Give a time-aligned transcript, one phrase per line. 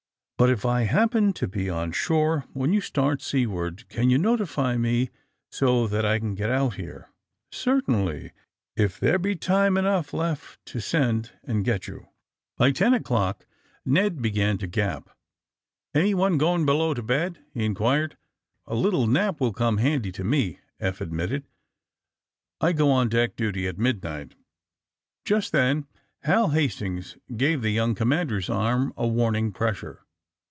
[0.41, 4.75] ^^But if I happen to be on shore when you start seaward, can you notify
[4.75, 5.11] me
[5.51, 7.11] so that I can get out here?"
[7.51, 8.31] Certainly,
[8.75, 12.07] if there be time enough left to send and get you."
[12.57, 13.45] AND THE SMUGGLEBS 169 By ten o'clock
[13.85, 15.11] Ned began to gap.
[15.53, 18.13] '* Anyone going below to bedT' he inqnired.
[18.65, 21.43] A little nap will come bandy to me," Eioh admitted.
[22.63, 24.33] ^*I go on deck duty at midnight.''
[25.23, 25.85] Jnst then
[26.23, 29.99] Hal Hastings gave the young com mander's arm a warning pressure.